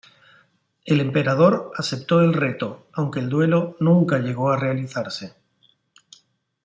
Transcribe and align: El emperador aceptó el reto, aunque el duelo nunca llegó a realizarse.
El 0.83 0.99
emperador 0.99 1.71
aceptó 1.77 2.21
el 2.21 2.33
reto, 2.33 2.87
aunque 2.93 3.19
el 3.19 3.29
duelo 3.29 3.77
nunca 3.79 4.17
llegó 4.17 4.49
a 4.49 4.57
realizarse. 4.57 5.35